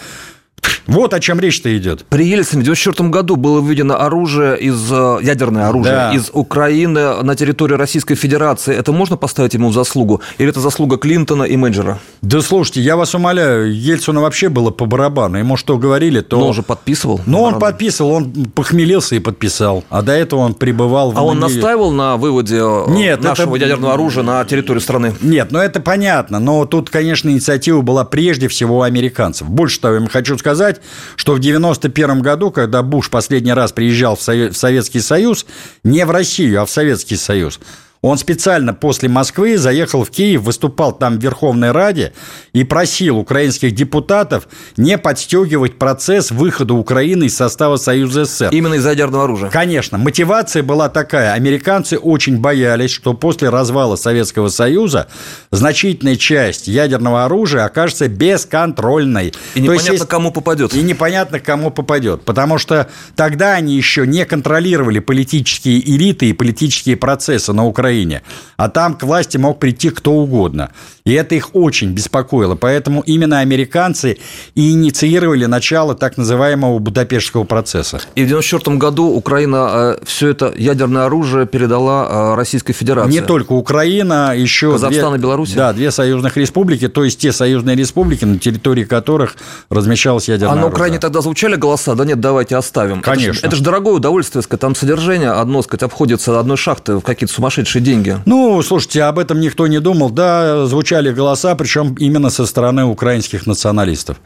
[0.86, 2.04] Вот о чем речь-то идет.
[2.08, 6.12] При Ельцине в 1994 году было выведено оружие из э, ядерное оружие да.
[6.12, 8.74] из Украины на территорию Российской Федерации.
[8.74, 10.20] Это можно поставить ему в заслугу?
[10.38, 11.98] Или это заслуга Клинтона и Мэджера?
[12.22, 15.38] Да слушайте, я вас умоляю, Ельцину вообще было по барабану.
[15.38, 16.38] Ему что говорили, то...
[16.38, 17.20] Но он же подписывал.
[17.26, 19.84] Ну, он подписывал, он похмелился и подписал.
[19.90, 21.18] А до этого он пребывал в...
[21.18, 23.66] А он настаивал на выводе э, Нет, нашего это...
[23.66, 25.14] ядерного оружия на территорию страны?
[25.20, 26.38] Нет, ну это понятно.
[26.38, 29.48] Но тут, конечно, инициатива была прежде всего у американцев.
[29.48, 30.80] Больше того, я хочу сказать, сказать,
[31.16, 35.46] что в 91 году, когда Буш последний раз приезжал в Советский Союз,
[35.84, 37.60] не в Россию, а в Советский Союз,
[38.02, 42.12] он специально после Москвы заехал в Киев, выступал там в Верховной Раде
[42.52, 48.48] и просил украинских депутатов не подстегивать процесс выхода Украины из состава Союза СССР.
[48.50, 49.50] Именно из-за ядерного оружия.
[49.50, 49.98] Конечно.
[49.98, 51.32] Мотивация была такая.
[51.34, 55.06] Американцы очень боялись, что после развала Советского Союза
[55.52, 59.32] значительная часть ядерного оружия окажется бесконтрольной.
[59.54, 60.74] И непонятно, есть, кому попадет.
[60.74, 62.24] И непонятно, кому попадет.
[62.24, 68.22] Потому что тогда они еще не контролировали политические элиты и политические процессы на Украине Украине.
[68.56, 70.70] А там к власти мог прийти кто угодно.
[71.04, 72.54] И это их очень беспокоило.
[72.54, 74.18] Поэтому именно американцы
[74.54, 77.96] и инициировали начало так называемого Будапештского процесса.
[78.14, 83.12] И в 1994 году Украина э, все это ядерное оружие передала э, Российской Федерации.
[83.12, 84.72] Не только Украина, еще...
[84.72, 85.52] Казахстан две, и Беларусь?
[85.54, 89.36] Да, две союзных республики, то есть те союзные республики, на территории которых
[89.70, 90.66] размещалось ядерное оружие.
[90.66, 91.94] А на Украине тогда звучали голоса?
[91.94, 93.02] Да нет, давайте оставим.
[93.02, 93.30] Конечно.
[93.30, 97.00] Это же, это же дорогое удовольствие, сказать, там содержание одно, сказать, обходится одной шахты в
[97.00, 98.18] какие-то сумасшедшие деньги.
[98.24, 100.10] Ну, слушайте, об этом никто не думал.
[100.10, 104.18] Да, звучали голоса, причем именно со стороны украинских националистов.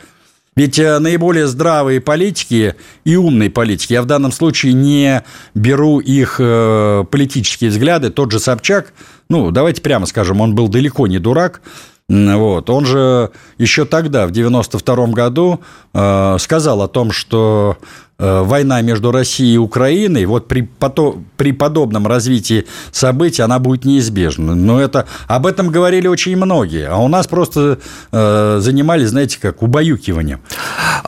[0.56, 5.22] Ведь э, наиболее здравые политики и умные политики, я в данном случае не
[5.54, 8.94] беру их э, политические взгляды, тот же Собчак,
[9.28, 11.60] ну, давайте прямо скажем, он был далеко не дурак,
[12.08, 12.70] вот.
[12.70, 15.60] Он же еще тогда, в 92 году,
[15.92, 17.78] э, сказал о том, что
[18.18, 20.68] война между Россией и Украиной, вот при,
[21.36, 24.54] при подобном развитии событий она будет неизбежна.
[24.54, 27.78] Но это, об этом говорили очень многие, а у нас просто
[28.12, 30.40] э, занимались, знаете, как убаюкиванием.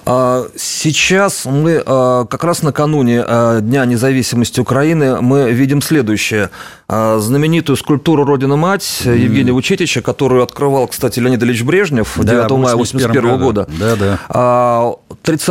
[0.04, 6.50] А, сейчас мы э, как раз накануне э, Дня независимости Украины мы видим следующее.
[6.88, 9.02] Знаменитую скульптуру «Родина-мать».
[9.04, 13.68] Евгения Учетича, которую открывал, кстати, Леонид Ильич Брежнев да, 9 мая 1981 года.
[13.78, 14.94] Да, да.
[15.22, 15.50] 30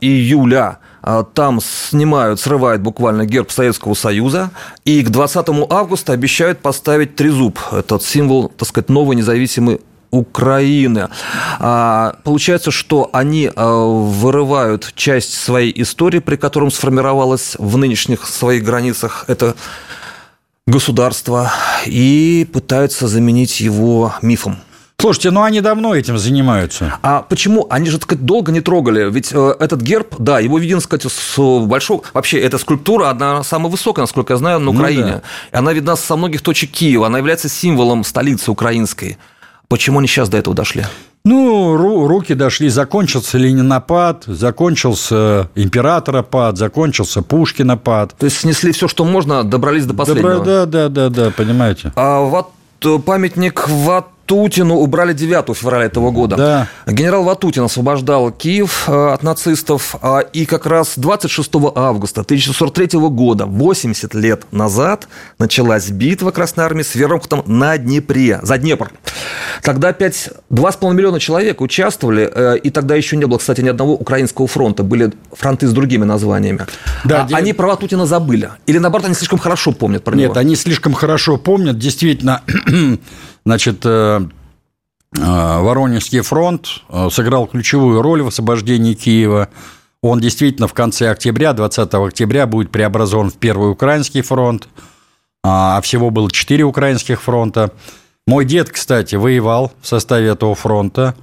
[0.00, 0.89] июля а,
[1.34, 4.50] там снимают, срывают буквально герб Советского Союза,
[4.84, 9.80] и к 20 августа обещают поставить трезуб, этот символ, так сказать, новой независимой
[10.10, 11.08] Украины.
[11.58, 18.64] А, получается, что они а, вырывают часть своей истории, при котором сформировалось в нынешних своих
[18.64, 19.54] границах это
[20.66, 21.52] государство,
[21.86, 24.58] и пытаются заменить его мифом.
[25.00, 26.98] Слушайте, ну они давно этим занимаются.
[27.02, 27.66] А почему?
[27.70, 29.10] Они же, так сказать, долго не трогали.
[29.10, 32.02] Ведь э, этот герб, да, его виден, сказать, с большого...
[32.12, 35.02] Вообще, эта скульптура, одна самая высокая, насколько я знаю, на Украине.
[35.02, 35.20] Ну,
[35.52, 35.58] да.
[35.58, 37.06] Она видна со многих точек Киева.
[37.06, 39.18] Она является символом столицы украинской.
[39.68, 40.84] Почему они сейчас до этого дошли?
[41.24, 48.16] Ну, ру- руки дошли, закончился Ленинопад, закончился императоропад, закончился Пушкинопад.
[48.16, 50.36] То есть снесли все, что можно, добрались до последнего.
[50.36, 51.92] Добра, да, да, да, да, понимаете.
[51.94, 52.50] А вот
[52.84, 56.36] э, памятник Ват Ватутину убрали 9 февраля этого года.
[56.36, 56.68] Да.
[56.86, 63.46] Генерал Ватутин освобождал Киев э, от нацистов, а, и как раз 26 августа 1943 года,
[63.46, 65.08] 80 лет назад,
[65.38, 68.92] началась битва Красной Армии с вермахтом на Днепре, за Днепр.
[69.62, 73.94] Тогда опять 2,5 миллиона человек участвовали, э, и тогда еще не было, кстати, ни одного
[73.94, 76.66] украинского фронта, были фронты с другими названиями.
[77.04, 78.50] Да, а, Они про Ватутина забыли?
[78.66, 80.28] Или, наоборот, они слишком хорошо помнят про него?
[80.28, 82.42] Нет, они слишком хорошо помнят, действительно
[83.50, 84.20] Значит, э,
[85.16, 89.48] э, Воронежский фронт э, сыграл ключевую роль в освобождении Киева.
[90.04, 94.68] Он действительно в конце октября, 20 октября, будет преобразован в Первый Украинский фронт,
[95.42, 97.72] а, а всего было четыре украинских фронта.
[98.24, 101.16] Мой дед, кстати, воевал в составе этого фронта.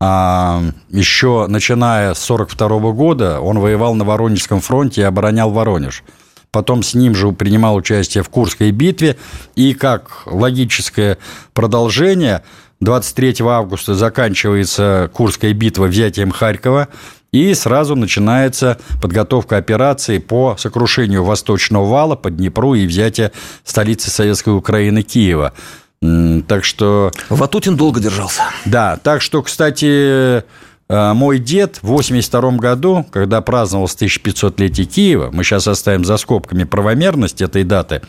[0.00, 6.04] А, Еще начиная с 1942 года он воевал на Воронежском фронте и оборонял Воронеж–
[6.54, 9.16] потом с ним же принимал участие в Курской битве,
[9.56, 11.18] и как логическое
[11.52, 12.44] продолжение
[12.80, 16.86] 23 августа заканчивается Курская битва взятием Харькова,
[17.32, 23.32] и сразу начинается подготовка операции по сокрушению Восточного вала по Днепру и взятие
[23.64, 25.52] столицы Советской Украины Киева.
[26.46, 27.10] Так что...
[27.30, 28.42] Ватутин долго держался.
[28.64, 30.44] Да, так что, кстати,
[30.88, 37.42] мой дед в 82 году, когда праздновалось 1500-летие Киева, мы сейчас оставим за скобками правомерность
[37.42, 38.02] этой даты,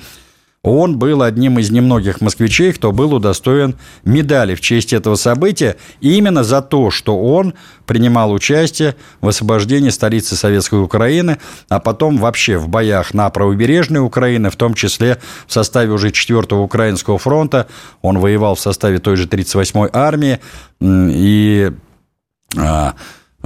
[0.66, 6.44] он был одним из немногих москвичей, кто был удостоен медали в честь этого события именно
[6.44, 7.54] за то, что он
[7.86, 11.38] принимал участие в освобождении столицы Советской Украины,
[11.70, 16.64] а потом вообще в боях на правобережной Украины, в том числе в составе уже 4-го
[16.64, 17.68] Украинского фронта.
[18.02, 20.40] Он воевал в составе той же 38-й армии,
[20.82, 21.72] и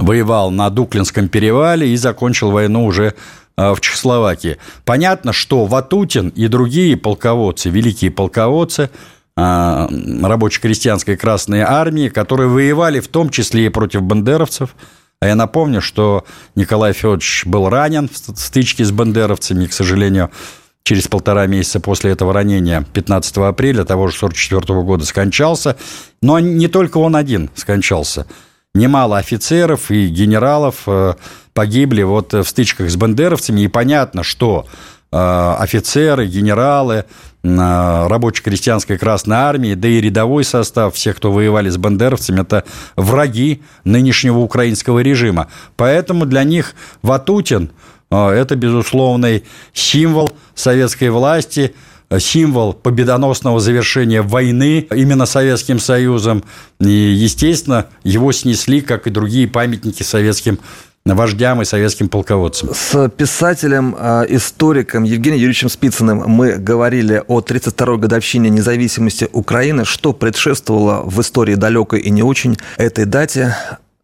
[0.00, 3.14] воевал на Дуклинском перевале и закончил войну уже
[3.56, 4.56] а, в Чехословакии.
[4.84, 8.90] Понятно, что Ватутин и другие полководцы, великие полководцы
[9.36, 9.88] а,
[10.22, 14.74] рабоче-крестьянской Красной Армии, которые воевали в том числе и против бандеровцев,
[15.20, 20.30] А я напомню, что Николай Федорович был ранен в стычке с бандеровцами, и, к сожалению,
[20.82, 25.76] через полтора месяца после этого ранения, 15 апреля того же 44 года, скончался.
[26.22, 28.26] Но не только он один скончался.
[28.74, 31.14] Немало офицеров и генералов э,
[31.54, 33.62] погибли вот в стычках с бандеровцами.
[33.62, 34.64] И понятно, что
[35.10, 37.04] э, офицеры, генералы,
[37.42, 42.62] э, рабоче-крестьянской Красной Армии, да и рядовой состав, всех, кто воевали с бандеровцами, это
[42.94, 45.48] враги нынешнего украинского режима.
[45.74, 47.72] Поэтому для них Ватутин–
[48.10, 51.74] это, безусловный символ советской власти,
[52.18, 56.42] символ победоносного завершения войны именно Советским Союзом.
[56.80, 60.58] И, естественно, его снесли, как и другие памятники советским
[61.06, 62.70] вождям и советским полководцам.
[62.74, 70.12] С писателем, а, историком Евгением Юрьевичем Спицыным мы говорили о 32-й годовщине независимости Украины, что
[70.12, 73.56] предшествовало в истории далекой и не очень этой дате.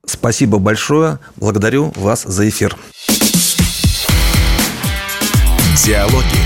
[0.07, 1.19] Спасибо большое.
[1.37, 2.77] Благодарю вас за эфир.
[5.85, 6.46] Диалоги